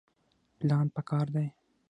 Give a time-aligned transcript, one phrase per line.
[0.59, 1.47] پلان پکار دی